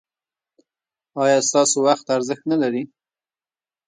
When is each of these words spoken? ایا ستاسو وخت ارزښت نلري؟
ایا 1.23 1.39
ستاسو 1.49 1.77
وخت 1.87 2.05
ارزښت 2.15 2.43
نلري؟ 2.51 2.83